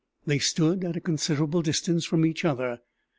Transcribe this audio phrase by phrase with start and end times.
[0.25, 2.79] They stood at a considerable distance from each other.